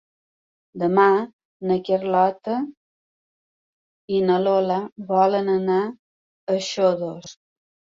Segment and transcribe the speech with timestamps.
[0.83, 1.03] Demà
[1.73, 2.57] na Carlota
[4.17, 4.83] i na Lola
[5.17, 7.43] volen anar a Xodos.